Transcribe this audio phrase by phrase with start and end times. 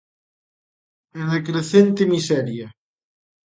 [1.19, 2.67] E da crecente miseria.